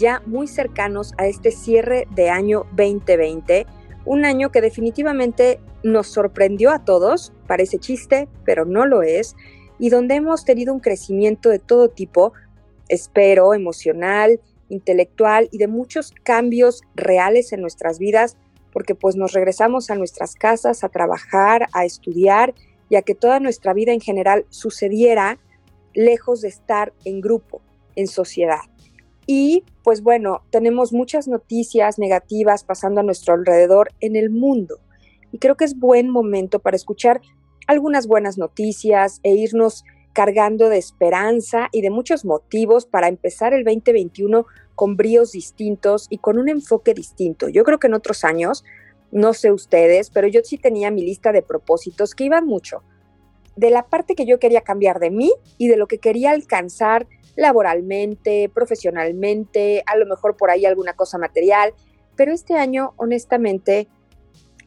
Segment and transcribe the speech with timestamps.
[0.00, 3.66] Ya muy cercanos a este cierre de año 2020,
[4.04, 9.36] un año que definitivamente nos sorprendió a todos, parece chiste, pero no lo es,
[9.78, 12.32] y donde hemos tenido un crecimiento de todo tipo,
[12.88, 18.36] espero, emocional, intelectual y de muchos cambios reales en nuestras vidas,
[18.72, 22.54] porque pues nos regresamos a nuestras casas a trabajar, a estudiar
[22.88, 25.38] y a que toda nuestra vida en general sucediera
[25.92, 27.60] lejos de estar en grupo,
[27.96, 28.60] en sociedad.
[29.32, 34.80] Y pues bueno, tenemos muchas noticias negativas pasando a nuestro alrededor en el mundo.
[35.30, 37.20] Y creo que es buen momento para escuchar
[37.68, 43.62] algunas buenas noticias e irnos cargando de esperanza y de muchos motivos para empezar el
[43.62, 47.48] 2021 con bríos distintos y con un enfoque distinto.
[47.48, 48.64] Yo creo que en otros años,
[49.12, 52.82] no sé ustedes, pero yo sí tenía mi lista de propósitos que iban mucho
[53.60, 57.06] de la parte que yo quería cambiar de mí y de lo que quería alcanzar
[57.36, 61.74] laboralmente, profesionalmente, a lo mejor por ahí alguna cosa material,
[62.16, 63.88] pero este año honestamente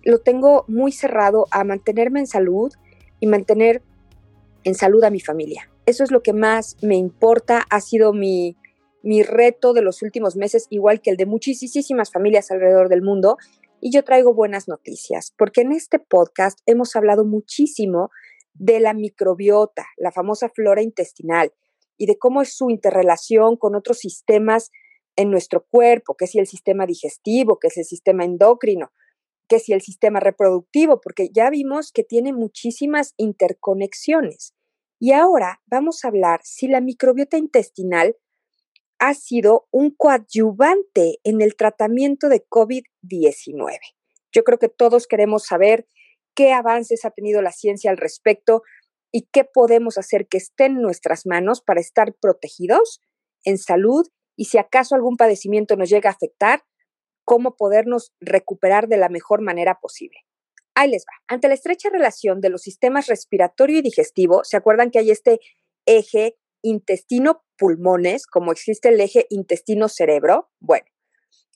[0.04, 2.74] lo tengo muy cerrado a mantenerme en salud
[3.20, 3.82] y mantener
[4.64, 5.70] en salud a mi familia.
[5.86, 8.58] Eso es lo que más me importa, ha sido mi,
[9.02, 13.38] mi reto de los últimos meses, igual que el de muchísimas familias alrededor del mundo.
[13.82, 18.12] Y yo traigo buenas noticias, porque en este podcast hemos hablado muchísimo
[18.54, 21.52] de la microbiota, la famosa flora intestinal,
[21.98, 24.72] y de cómo es su interrelación con otros sistemas
[25.16, 28.92] en nuestro cuerpo, que si el sistema digestivo, que es el sistema endocrino,
[29.48, 34.54] que si el sistema reproductivo, porque ya vimos que tiene muchísimas interconexiones.
[35.00, 38.16] Y ahora vamos a hablar si la microbiota intestinal
[39.00, 43.78] ha sido un coadyuvante en el tratamiento de COVID-19.
[44.32, 45.88] Yo creo que todos queremos saber
[46.34, 48.64] qué avances ha tenido la ciencia al respecto
[49.14, 53.00] y qué podemos hacer que esté en nuestras manos para estar protegidos
[53.46, 56.64] en salud y si acaso algún padecimiento nos llega a afectar,
[57.24, 60.18] cómo podernos recuperar de la mejor manera posible.
[60.76, 61.14] Ahí les va.
[61.28, 65.40] Ante la estrecha relación de los sistemas respiratorio y digestivo, ¿se acuerdan que hay este
[65.86, 70.50] eje intestino-pulmones, como existe el eje intestino-cerebro?
[70.60, 70.88] Bueno,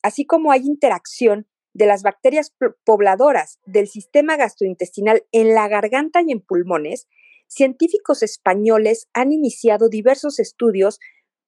[0.04, 2.54] así como hay interacción de las bacterias
[2.86, 7.08] pobladoras del sistema gastrointestinal en la garganta y en pulmones,
[7.48, 11.00] científicos españoles han iniciado diversos estudios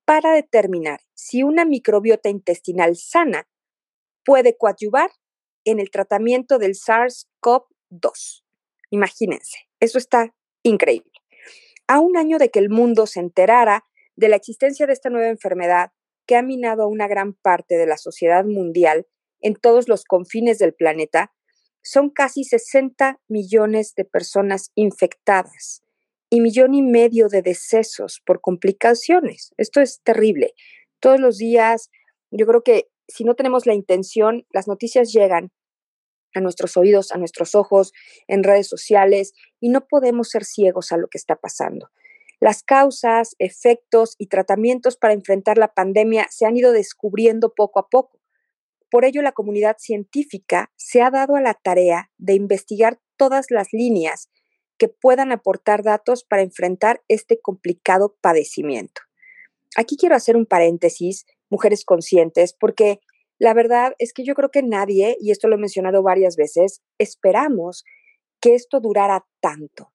[0.06, 3.48] para determinar si una microbiota intestinal sana
[4.26, 5.12] puede coadyuvar
[5.66, 8.44] en el tratamiento del SARS-CoV-2.
[8.90, 10.34] Imagínense, eso está
[10.64, 11.12] increíble.
[11.88, 13.86] A un año de que el mundo se enterara
[14.16, 15.92] de la existencia de esta nueva enfermedad
[16.26, 19.08] que ha minado a una gran parte de la sociedad mundial
[19.42, 21.34] en todos los confines del planeta,
[21.82, 25.84] son casi 60 millones de personas infectadas
[26.30, 29.54] y millón y medio de decesos por complicaciones.
[29.58, 30.54] Esto es terrible.
[31.00, 31.90] Todos los días,
[32.32, 35.52] yo creo que si no tenemos la intención, las noticias llegan
[36.36, 37.92] a nuestros oídos, a nuestros ojos,
[38.28, 41.90] en redes sociales, y no podemos ser ciegos a lo que está pasando.
[42.40, 47.90] Las causas, efectos y tratamientos para enfrentar la pandemia se han ido descubriendo poco a
[47.90, 48.20] poco.
[48.90, 53.74] Por ello, la comunidad científica se ha dado a la tarea de investigar todas las
[53.74, 54.30] líneas
[54.80, 59.02] que puedan aportar datos para enfrentar este complicado padecimiento.
[59.76, 63.00] Aquí quiero hacer un paréntesis, mujeres conscientes, porque
[63.38, 66.82] la verdad es que yo creo que nadie, y esto lo he mencionado varias veces,
[66.98, 67.84] esperamos
[68.42, 69.92] que esto durara tanto.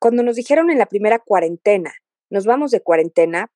[0.00, 1.92] Cuando nos dijeron en la primera cuarentena,
[2.30, 3.52] nos vamos de cuarentena,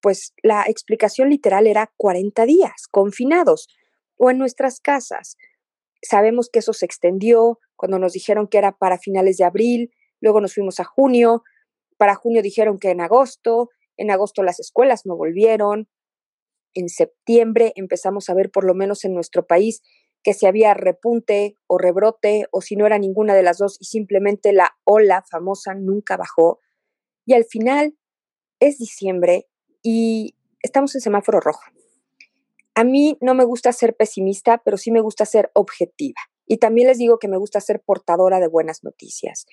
[0.00, 3.68] pues la explicación literal era 40 días, confinados
[4.16, 5.36] o en nuestras casas.
[6.02, 10.40] Sabemos que eso se extendió cuando nos dijeron que era para finales de abril, luego
[10.40, 11.42] nos fuimos a junio,
[11.96, 15.88] para junio dijeron que en agosto, en agosto las escuelas no volvieron,
[16.74, 19.82] en septiembre empezamos a ver por lo menos en nuestro país
[20.22, 23.84] que si había repunte o rebrote o si no era ninguna de las dos y
[23.84, 26.60] simplemente la ola famosa nunca bajó.
[27.24, 27.96] Y al final
[28.60, 29.48] es diciembre
[29.82, 31.62] y estamos en semáforo rojo.
[32.74, 36.20] A mí no me gusta ser pesimista, pero sí me gusta ser objetiva.
[36.46, 39.46] Y también les digo que me gusta ser portadora de buenas noticias.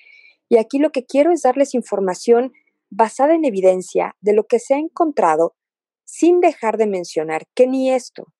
[0.48, 2.52] Y aquí lo que quiero es darles información
[2.90, 5.56] basada en evidencia de lo que se ha encontrado
[6.04, 8.32] sin dejar de mencionar que ni esto,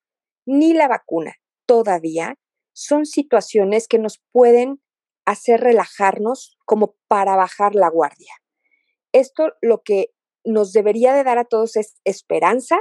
[0.45, 2.39] ni la vacuna todavía
[2.73, 4.81] son situaciones que nos pueden
[5.25, 8.33] hacer relajarnos como para bajar la guardia.
[9.11, 10.11] Esto lo que
[10.45, 12.77] nos debería de dar a todos es esperanza,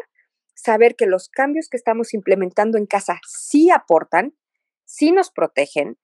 [0.54, 4.36] saber que los cambios que estamos implementando en casa sí aportan,
[4.84, 5.98] sí nos protegen,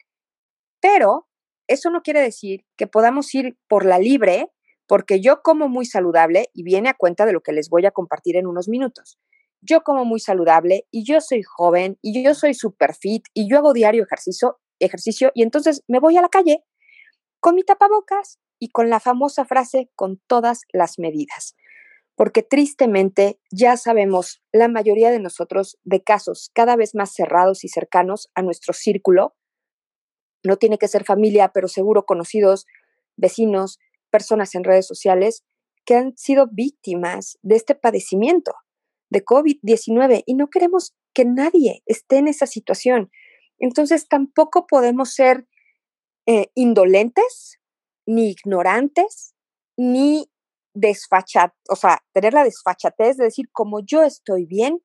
[0.81, 1.29] pero
[1.67, 4.50] eso no quiere decir que podamos ir por la libre,
[4.87, 7.91] porque yo como muy saludable y viene a cuenta de lo que les voy a
[7.91, 9.19] compartir en unos minutos.
[9.61, 13.59] Yo como muy saludable y yo soy joven y yo soy super fit y yo
[13.59, 16.64] hago diario ejercicio, ejercicio y entonces me voy a la calle
[17.41, 21.56] con mi tapabocas y con la famosa frase con todas las medidas.
[22.15, 27.69] Porque tristemente ya sabemos la mayoría de nosotros de casos cada vez más cerrados y
[27.69, 29.35] cercanos a nuestro círculo.
[30.44, 32.67] No tiene que ser familia, pero seguro conocidos,
[33.17, 33.79] vecinos,
[34.11, 35.44] personas en redes sociales
[35.85, 38.53] que han sido víctimas de este padecimiento
[39.11, 43.11] de COVID-19 y no queremos que nadie esté en esa situación.
[43.59, 45.47] Entonces tampoco podemos ser
[46.27, 47.59] eh, indolentes
[48.06, 49.35] ni ignorantes,
[49.77, 50.31] ni
[50.75, 54.83] desfachat, o sea, tener la desfachatez de decir, como yo estoy bien,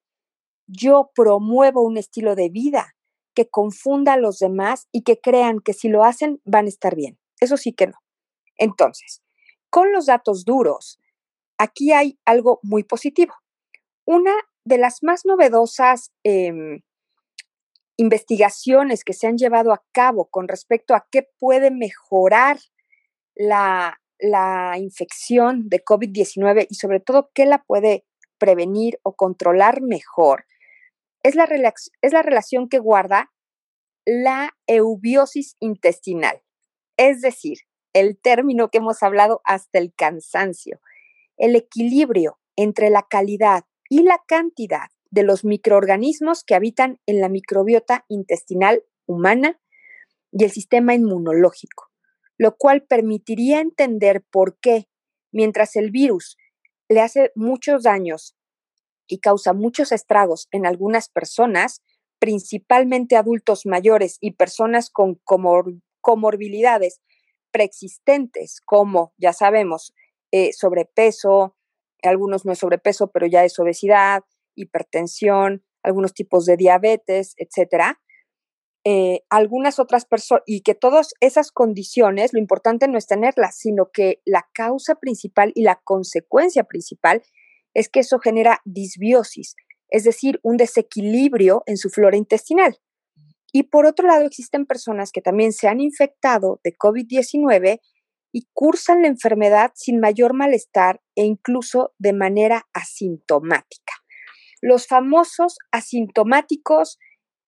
[0.68, 2.97] yo promuevo un estilo de vida
[3.38, 6.96] que confunda a los demás y que crean que si lo hacen van a estar
[6.96, 7.20] bien.
[7.40, 7.94] Eso sí que no.
[8.58, 9.22] Entonces,
[9.70, 11.00] con los datos duros,
[11.60, 13.36] aquí hay algo muy positivo.
[14.06, 14.34] Una
[14.66, 16.82] de las más novedosas em,
[17.96, 22.58] investigaciones que se han llevado a cabo con respecto a qué puede mejorar
[23.36, 24.00] la,
[24.80, 28.04] infección de COVID-19 y sobre todo qué la puede
[28.40, 30.46] prevenir o controlar mejor,
[31.28, 33.32] es la, es la relación que guarda
[34.06, 36.42] la eubiosis intestinal,
[36.98, 37.60] es decir,
[37.94, 40.80] el término que hemos hablado hasta el cansancio,
[41.38, 47.30] el equilibrio entre la calidad y la cantidad de los microorganismos que habitan en la
[47.30, 49.60] microbiota intestinal humana
[50.32, 51.88] y el sistema inmunológico
[52.38, 54.88] lo cual permitiría entender por qué,
[55.32, 56.38] mientras el virus
[56.88, 58.37] le hace muchos daños
[59.08, 61.82] y causa muchos estragos en algunas personas,
[62.20, 65.20] principalmente adultos mayores y personas con
[66.02, 67.02] comorbilidades
[67.52, 69.94] preexistentes, como ya sabemos,
[70.32, 71.56] eh, sobrepeso,
[72.04, 74.24] algunos no es sobrepeso, pero ya es obesidad,
[74.56, 78.02] hipertensión, algunos tipos de diabetes, etcétera,
[78.84, 83.92] eh, algunas otras personas, y que todas esas condiciones, lo importante no es tenerlas, sino
[83.92, 87.24] que la causa principal y la consecuencia principal
[87.78, 89.56] es que eso genera disbiosis,
[89.90, 92.80] es decir, un desequilibrio en su flora intestinal.
[93.54, 97.80] Y por otro lado, existen personas que también se han infectado de COVID-19
[98.32, 103.94] y cursan la enfermedad sin mayor malestar e incluso de manera asintomática.
[104.60, 106.98] Los famosos asintomáticos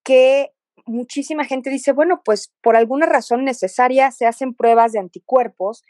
[0.04, 0.52] que
[0.86, 5.84] muchísima gente dice, bueno, pues por alguna razón necesaria se hacen pruebas de anticuerpos,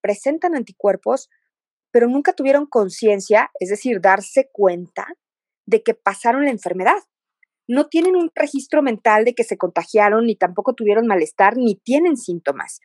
[0.00, 1.28] presentan anticuerpos,
[1.90, 5.06] pero nunca tuvieron conciencia, es decir, darse cuenta
[5.66, 6.96] de que pasaron la enfermedad.
[7.68, 12.16] No tienen un registro mental de que se contagiaron, ni tampoco tuvieron malestar, ni tienen
[12.16, 12.80] síntomas.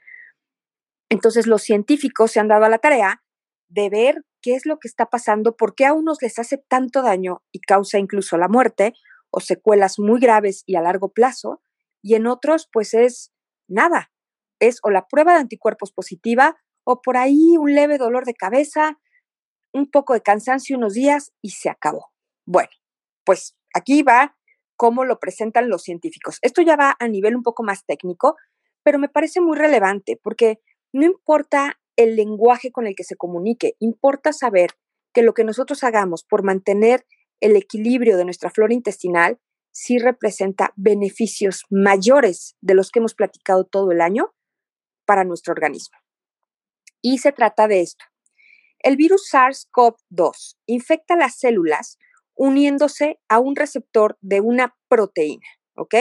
[1.09, 3.23] Entonces los científicos se han dado a la tarea
[3.67, 7.01] de ver qué es lo que está pasando, por qué a unos les hace tanto
[7.01, 8.93] daño y causa incluso la muerte,
[9.31, 11.61] o secuelas muy graves y a largo plazo,
[12.01, 13.31] y en otros pues es
[13.67, 14.11] nada,
[14.59, 18.97] es o la prueba de anticuerpos positiva o por ahí un leve dolor de cabeza,
[19.73, 22.11] un poco de cansancio unos días y se acabó.
[22.45, 22.69] Bueno,
[23.25, 24.37] pues aquí va
[24.77, 26.37] cómo lo presentan los científicos.
[26.41, 28.35] Esto ya va a nivel un poco más técnico,
[28.83, 30.59] pero me parece muy relevante porque
[30.93, 34.71] no importa el lenguaje con el que se comunique, importa saber
[35.13, 37.05] que lo que nosotros hagamos por mantener
[37.41, 39.39] el equilibrio de nuestra flora intestinal
[39.71, 44.33] sí representa beneficios mayores de los que hemos platicado todo el año
[45.05, 45.97] para nuestro organismo.
[47.07, 48.03] Y se trata de esto.
[48.79, 51.99] El virus SARS-CoV-2 infecta las células
[52.33, 55.45] uniéndose a un receptor de una proteína,
[55.75, 55.93] ¿ok?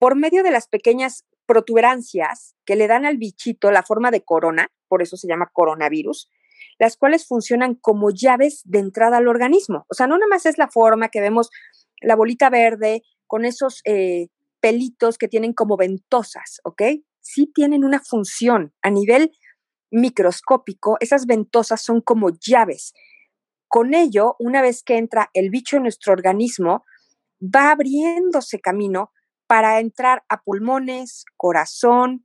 [0.00, 4.72] Por medio de las pequeñas protuberancias que le dan al bichito la forma de corona,
[4.88, 6.28] por eso se llama coronavirus,
[6.80, 9.86] las cuales funcionan como llaves de entrada al organismo.
[9.88, 11.50] O sea, no nada más es la forma que vemos
[12.00, 14.26] la bolita verde con esos eh,
[14.58, 16.82] pelitos que tienen como ventosas, ¿ok?
[17.20, 19.30] Sí tienen una función a nivel
[19.96, 22.92] microscópico, esas ventosas son como llaves.
[23.66, 26.84] Con ello, una vez que entra el bicho en nuestro organismo,
[27.42, 29.10] va abriéndose camino
[29.46, 32.24] para entrar a pulmones, corazón,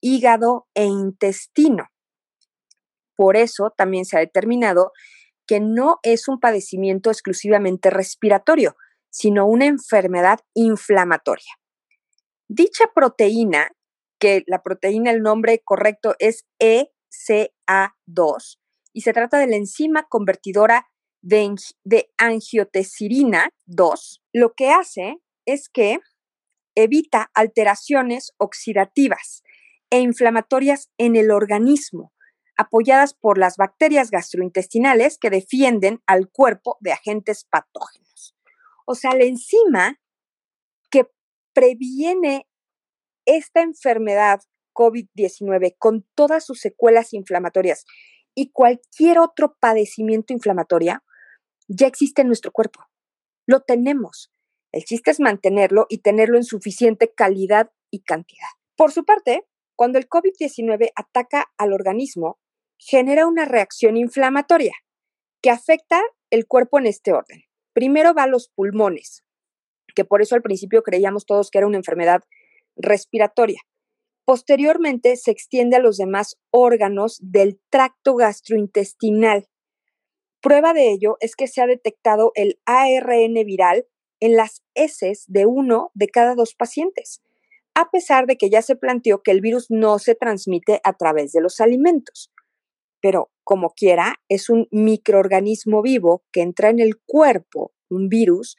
[0.00, 1.88] hígado e intestino.
[3.14, 4.92] Por eso también se ha determinado
[5.46, 8.76] que no es un padecimiento exclusivamente respiratorio,
[9.10, 11.52] sino una enfermedad inflamatoria.
[12.48, 13.70] Dicha proteína,
[14.18, 16.46] que la proteína, el nombre correcto es
[17.28, 18.58] ECA2,
[18.92, 20.86] y se trata de la enzima convertidora
[21.22, 21.54] de,
[21.84, 25.98] de angiotensina 2, lo que hace es que
[26.74, 29.42] evita alteraciones oxidativas
[29.90, 32.12] e inflamatorias en el organismo,
[32.56, 38.34] apoyadas por las bacterias gastrointestinales que defienden al cuerpo de agentes patógenos.
[38.86, 40.00] O sea, la enzima
[40.90, 41.06] que
[41.52, 42.48] previene
[43.26, 44.40] esta enfermedad
[44.72, 47.84] COVID-19 con todas sus secuelas inflamatorias
[48.34, 51.02] y cualquier otro padecimiento inflamatorio
[51.68, 52.80] ya existe en nuestro cuerpo.
[53.46, 54.30] Lo tenemos.
[54.72, 58.48] El chiste es mantenerlo y tenerlo en suficiente calidad y cantidad.
[58.76, 62.38] Por su parte, cuando el COVID-19 ataca al organismo,
[62.78, 64.74] genera una reacción inflamatoria
[65.42, 66.00] que afecta
[66.30, 67.44] el cuerpo en este orden.
[67.72, 69.24] Primero va a los pulmones,
[69.94, 72.22] que por eso al principio creíamos todos que era una enfermedad
[72.76, 73.60] respiratoria.
[74.32, 79.46] Posteriormente se extiende a los demás órganos del tracto gastrointestinal.
[80.40, 83.86] Prueba de ello es que se ha detectado el ARN viral
[84.20, 87.20] en las heces de uno de cada dos pacientes,
[87.74, 91.32] a pesar de que ya se planteó que el virus no se transmite a través
[91.32, 92.32] de los alimentos.
[93.02, 98.56] Pero, como quiera, es un microorganismo vivo que entra en el cuerpo, un virus,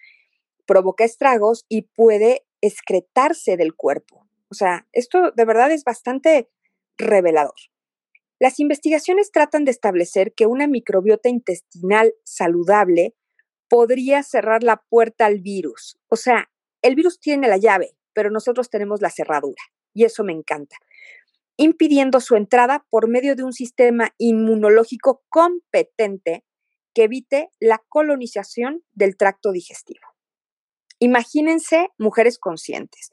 [0.68, 4.24] provoca estragos y puede excretarse del cuerpo.
[4.54, 6.48] O sea, esto de verdad es bastante
[6.96, 7.56] revelador.
[8.40, 13.16] Las investigaciones tratan de establecer que una microbiota intestinal saludable
[13.68, 15.98] podría cerrar la puerta al virus.
[16.08, 16.52] O sea,
[16.84, 19.64] el virus tiene la llave, pero nosotros tenemos la cerradura.
[19.92, 20.76] Y eso me encanta.
[21.58, 26.46] Impidiendo su entrada por medio de un sistema inmunológico competente
[26.94, 30.06] que evite la colonización del tracto digestivo.
[31.00, 33.10] Imagínense mujeres conscientes.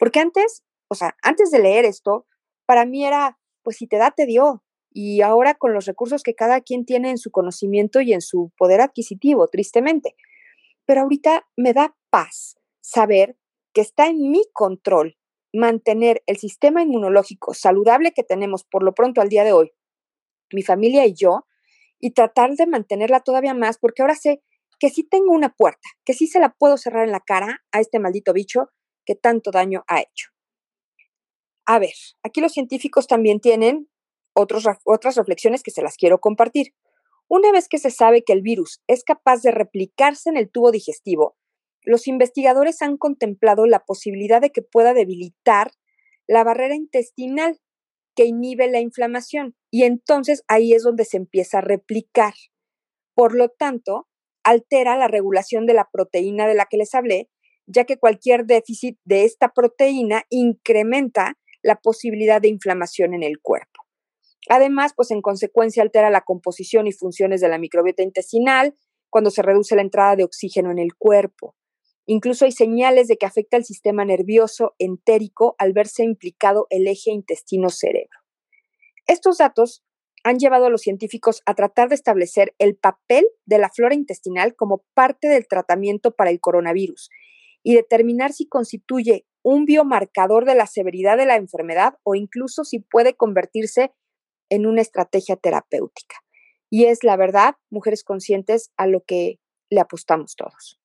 [0.00, 2.26] Porque antes, o sea, antes de leer esto,
[2.66, 6.34] para mí era, pues si te da, te dio y ahora con los recursos que
[6.34, 10.16] cada quien tiene en su conocimiento y en su poder adquisitivo, tristemente.
[10.84, 13.38] Pero ahorita me da paz saber
[13.72, 15.16] que está en mi control
[15.52, 19.72] mantener el sistema inmunológico saludable que tenemos por lo pronto al día de hoy,
[20.52, 21.46] mi familia y yo,
[22.00, 24.42] y tratar de mantenerla todavía más, porque ahora sé
[24.80, 27.78] que sí tengo una puerta, que sí se la puedo cerrar en la cara a
[27.78, 28.70] este maldito bicho
[29.06, 30.30] que tanto daño ha hecho.
[31.66, 33.88] A ver, aquí los científicos también tienen
[34.34, 36.74] otras reflexiones que se las quiero compartir.
[37.28, 40.72] Una vez que se sabe que el virus es capaz de replicarse en el tubo
[40.72, 41.36] digestivo,
[41.82, 45.72] los investigadores han contemplado la posibilidad de que pueda debilitar
[46.26, 47.58] la barrera intestinal
[48.14, 52.34] que inhibe la inflamación y entonces ahí es donde se empieza a replicar.
[53.14, 54.08] Por lo tanto,
[54.44, 57.30] altera la regulación de la proteína de la que les hablé,
[57.66, 63.82] ya que cualquier déficit de esta proteína incrementa la posibilidad de inflamación en el cuerpo.
[64.48, 68.74] Además, pues en consecuencia altera la composición y funciones de la microbiota intestinal
[69.10, 71.56] cuando se reduce la entrada de oxígeno en el cuerpo.
[72.06, 77.10] Incluso hay señales de que afecta el sistema nervioso entérico al verse implicado el eje
[77.10, 78.18] intestino-cerebro.
[79.06, 79.84] Estos datos
[80.24, 84.54] han llevado a los científicos a tratar de establecer el papel de la flora intestinal
[84.54, 87.10] como parte del tratamiento para el coronavirus
[87.62, 92.80] y determinar si constituye un biomarcador de la severidad de la enfermedad o incluso si
[92.80, 93.92] puede convertirse
[94.50, 96.16] en una estrategia terapéutica.
[96.68, 99.38] Y es la verdad, mujeres conscientes, a lo que
[99.70, 100.78] le apostamos todos.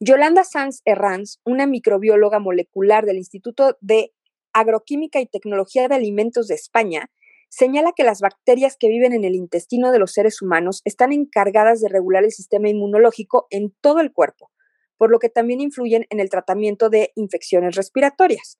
[0.00, 4.12] Yolanda Sanz Herranz, una microbióloga molecular del Instituto de
[4.52, 7.10] Agroquímica y Tecnología de Alimentos de España,
[7.48, 11.80] señala que las bacterias que viven en el intestino de los seres humanos están encargadas
[11.80, 14.50] de regular el sistema inmunológico en todo el cuerpo,
[14.98, 18.58] por lo que también influyen en el tratamiento de infecciones respiratorias.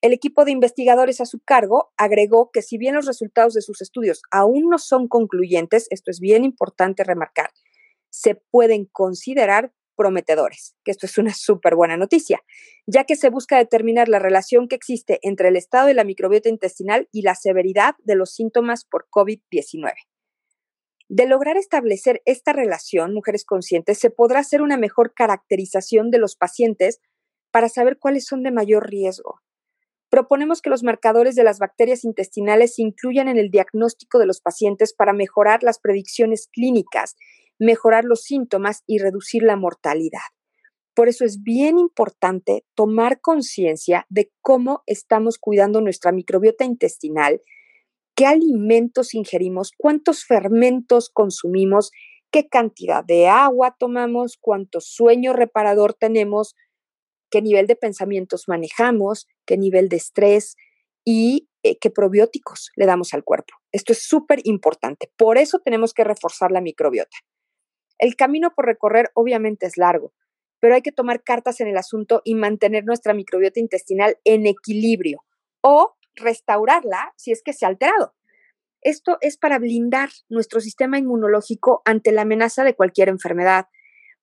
[0.00, 3.82] El equipo de investigadores a su cargo agregó que si bien los resultados de sus
[3.82, 7.50] estudios aún no son concluyentes, esto es bien importante remarcar,
[8.10, 12.42] se pueden considerar prometedores, que esto es una súper buena noticia,
[12.86, 16.48] ya que se busca determinar la relación que existe entre el estado de la microbiota
[16.48, 19.94] intestinal y la severidad de los síntomas por COVID-19.
[21.08, 26.36] De lograr establecer esta relación, mujeres conscientes, se podrá hacer una mejor caracterización de los
[26.36, 27.00] pacientes
[27.50, 29.40] para saber cuáles son de mayor riesgo,
[30.08, 34.40] Proponemos que los marcadores de las bacterias intestinales se incluyan en el diagnóstico de los
[34.40, 37.16] pacientes para mejorar las predicciones clínicas,
[37.58, 40.20] mejorar los síntomas y reducir la mortalidad.
[40.94, 47.42] Por eso es bien importante tomar conciencia de cómo estamos cuidando nuestra microbiota intestinal,
[48.16, 51.92] qué alimentos ingerimos, cuántos fermentos consumimos,
[52.32, 56.56] qué cantidad de agua tomamos, cuánto sueño reparador tenemos,
[57.30, 60.56] qué nivel de pensamientos manejamos, qué nivel de estrés
[61.04, 63.54] y eh, qué probióticos le damos al cuerpo.
[63.70, 65.10] Esto es súper importante.
[65.16, 67.16] Por eso tenemos que reforzar la microbiota.
[67.98, 70.14] El camino por recorrer obviamente es largo,
[70.60, 75.24] pero hay que tomar cartas en el asunto y mantener nuestra microbiota intestinal en equilibrio.
[75.60, 78.14] O restaurarla si es que se ha alterado.
[78.82, 83.66] Esto es para blindar nuestro sistema inmunológico ante la amenaza de cualquier enfermedad,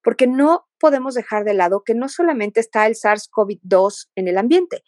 [0.04, 4.84] porque no podemos dejar de lado que no solamente está el SARS-CoV-2 en el ambiente.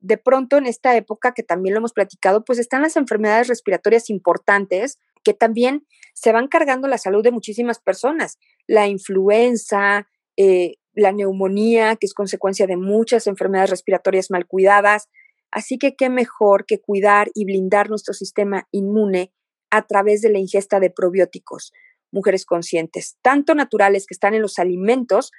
[0.00, 4.10] De pronto, en esta época, que también lo hemos platicado, pues están las enfermedades respiratorias
[4.10, 8.38] importantes que también se van cargando la salud de muchísimas personas.
[8.66, 15.08] La influenza, eh, la neumonía, que es consecuencia de muchas enfermedades respiratorias mal cuidadas.
[15.50, 19.32] Así que qué mejor que cuidar y blindar nuestro sistema inmune
[19.70, 21.72] a través de la ingesta de probióticos
[22.10, 25.30] mujeres conscientes, tanto naturales que están en los alimentos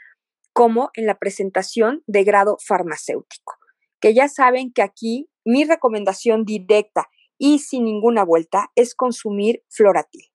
[0.54, 3.56] como en la presentación de grado farmacéutico.
[4.00, 10.32] Que ya saben que aquí mi recomendación directa y sin ninguna vuelta es consumir floratil.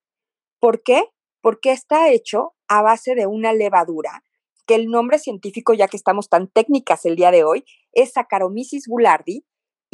[0.60, 1.04] ¿Por qué?
[1.40, 4.24] Porque está hecho a base de una levadura
[4.66, 8.86] que el nombre científico, ya que estamos tan técnicas el día de hoy, es Saccharomyces
[8.88, 9.44] boulardii,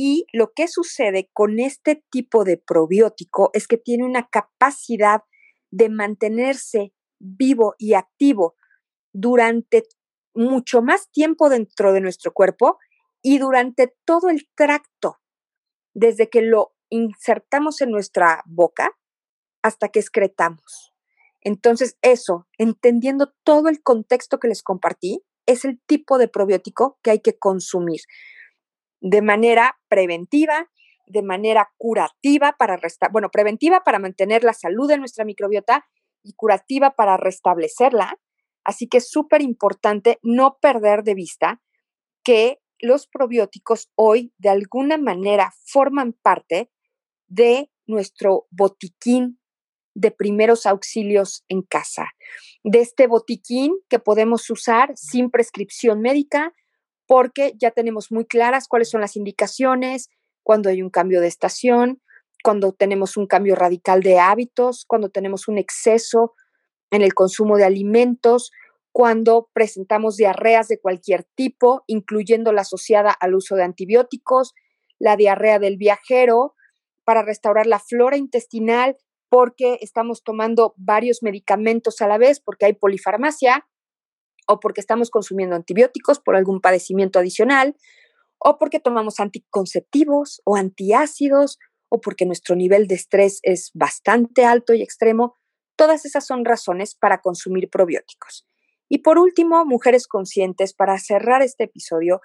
[0.03, 5.25] y lo que sucede con este tipo de probiótico es que tiene una capacidad
[5.71, 8.55] de mantenerse vivo y activo
[9.13, 9.83] durante
[10.35, 12.79] mucho más tiempo dentro de nuestro cuerpo
[13.21, 15.19] y durante todo el tracto,
[15.93, 18.97] desde que lo insertamos en nuestra boca
[19.61, 20.95] hasta que excretamos.
[21.43, 27.11] Entonces, eso, entendiendo todo el contexto que les compartí, es el tipo de probiótico que
[27.11, 28.01] hay que consumir
[29.01, 30.69] de manera preventiva
[31.11, 35.85] de manera curativa para restar, bueno, preventiva para mantener la salud de nuestra microbiota
[36.23, 38.17] y curativa para restablecerla.
[38.65, 41.61] Así que es súper importante no perder de vista
[42.23, 46.71] que los probióticos hoy de alguna manera forman parte
[47.27, 49.39] de nuestro botiquín
[49.95, 52.07] de primeros auxilios en casa,
[52.63, 56.55] de este botiquín que podemos usar sin prescripción médica
[57.11, 60.11] porque ya tenemos muy claras cuáles son las indicaciones,
[60.45, 62.01] cuando hay un cambio de estación,
[62.45, 66.35] cuando tenemos un cambio radical de hábitos, cuando tenemos un exceso
[66.93, 68.53] en el consumo de alimentos,
[68.93, 74.55] cuando presentamos diarreas de cualquier tipo, incluyendo la asociada al uso de antibióticos,
[75.01, 76.55] la diarrea del viajero,
[77.03, 78.97] para restaurar la flora intestinal,
[79.29, 83.67] porque estamos tomando varios medicamentos a la vez, porque hay polifarmacia,
[84.47, 87.77] o porque estamos consumiendo antibióticos por algún padecimiento adicional,
[88.39, 91.59] o porque tomamos anticonceptivos o antiácidos
[91.91, 95.37] o porque nuestro nivel de estrés es bastante alto y extremo,
[95.77, 98.47] todas esas son razones para consumir probióticos.
[98.89, 102.21] Y por último, mujeres conscientes, para cerrar este episodio,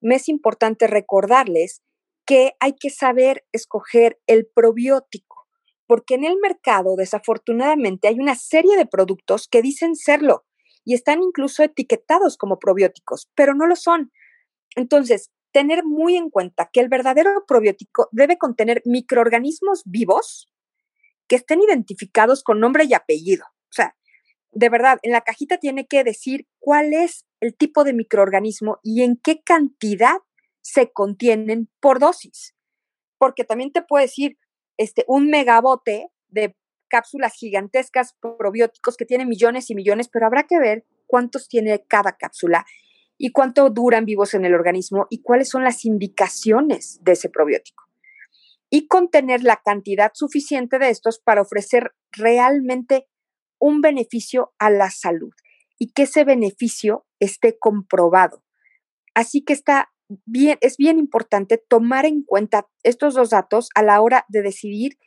[0.00, 1.82] me es importante recordarles
[2.26, 5.46] que hay que saber escoger el probiótico,
[5.86, 10.44] porque en el mercado desafortunadamente hay una serie de productos que dicen serlo
[10.84, 14.12] y están incluso etiquetados como probióticos, pero no lo son.
[14.76, 20.48] Entonces, tener muy en cuenta que el verdadero probiótico debe contener microorganismos vivos
[21.26, 23.44] que estén identificados con nombre y apellido.
[23.46, 23.96] O sea,
[24.52, 29.02] de verdad, en la cajita tiene que decir cuál es el tipo de microorganismo y
[29.02, 30.16] en qué cantidad
[30.60, 32.54] se contienen por dosis.
[33.18, 34.38] Porque también te puede decir
[34.76, 36.56] este, un megabote de
[36.90, 42.18] cápsulas gigantescas probióticos que tienen millones y millones, pero habrá que ver cuántos tiene cada
[42.18, 42.66] cápsula
[43.16, 47.84] y cuánto duran vivos en el organismo y cuáles son las indicaciones de ese probiótico.
[48.68, 53.06] Y contener la cantidad suficiente de estos para ofrecer realmente
[53.58, 55.32] un beneficio a la salud
[55.78, 58.42] y que ese beneficio esté comprobado.
[59.14, 59.92] Así que está
[60.24, 64.98] bien, es bien importante tomar en cuenta estos dos datos a la hora de decidir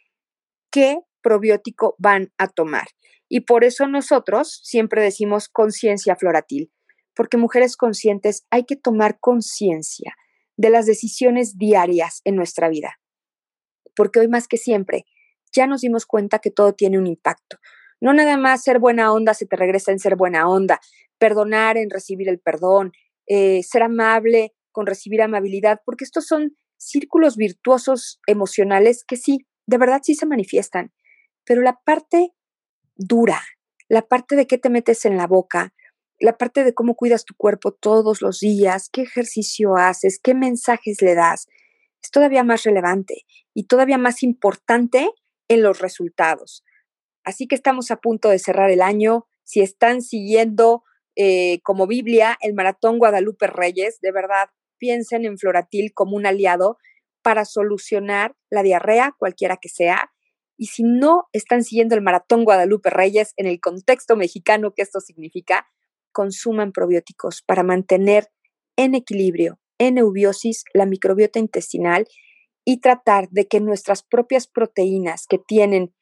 [0.71, 2.89] qué probiótico van a tomar.
[3.27, 6.71] Y por eso nosotros siempre decimos conciencia floratil
[7.15, 10.15] porque mujeres conscientes hay que tomar conciencia
[10.57, 12.99] de las decisiones diarias en nuestra vida,
[13.95, 15.05] porque hoy más que siempre
[15.51, 17.57] ya nos dimos cuenta que todo tiene un impacto.
[18.01, 20.79] No nada más ser buena onda se te regresa en ser buena onda,
[21.19, 22.91] perdonar en recibir el perdón,
[23.27, 29.77] eh, ser amable con recibir amabilidad, porque estos son círculos virtuosos emocionales que sí, de
[29.77, 30.91] verdad sí se manifiestan,
[31.45, 32.33] pero la parte
[32.95, 33.41] dura,
[33.89, 35.73] la parte de qué te metes en la boca,
[36.19, 41.01] la parte de cómo cuidas tu cuerpo todos los días, qué ejercicio haces, qué mensajes
[41.01, 41.47] le das,
[42.01, 45.09] es todavía más relevante y todavía más importante
[45.47, 46.63] en los resultados.
[47.23, 49.27] Así que estamos a punto de cerrar el año.
[49.43, 50.83] Si están siguiendo
[51.15, 53.99] eh, como Biblia el Maratón Guadalupe Reyes.
[54.01, 56.77] De verdad, piensen en Floratil como un aliado
[57.21, 60.11] para solucionar la diarrea, cualquiera que sea.
[60.63, 65.01] Y si no están siguiendo el Maratón Guadalupe Reyes en el contexto mexicano que esto
[65.01, 65.67] significa,
[66.13, 68.29] consuman probióticos para mantener
[68.77, 72.07] en equilibrio, en eubiosis, la microbiota intestinal
[72.63, 75.93] y tratar de que nuestras propias proteínas que tienen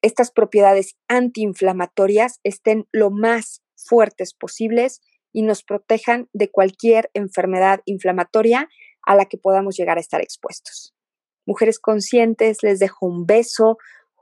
[0.00, 8.66] estas propiedades antiinflamatorias estén lo más fuertes posibles y nos protejan de cualquier enfermedad inflamatoria
[9.02, 10.94] a la que podamos llegar a estar expuestos.
[11.46, 13.78] Mujeres conscientes, les dejo un beso,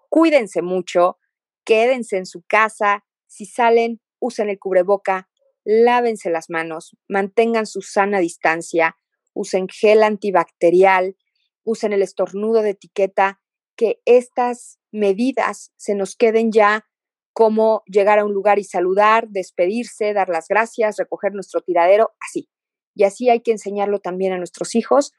[0.08, 1.18] cuídense mucho,
[1.64, 5.28] quédense en su casa, si salen, usen el cubreboca,
[5.64, 8.96] lávense las manos, mantengan su sana distancia,
[9.34, 11.16] usen gel antibacterial,
[11.62, 13.40] usen el estornudo de etiqueta,
[13.76, 16.86] que estas medidas se nos queden ya
[17.32, 22.48] como llegar a un lugar y saludar, despedirse, dar las gracias, recoger nuestro tiradero, así.
[22.94, 25.12] Y así hay que enseñarlo también a nuestros hijos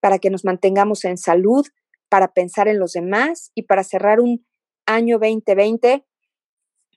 [0.00, 1.66] para que nos mantengamos en salud,
[2.08, 4.46] para pensar en los demás y para cerrar un
[4.86, 6.04] año 2020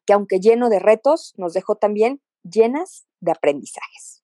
[0.05, 4.22] que aunque lleno de retos, nos dejó también llenas de aprendizajes.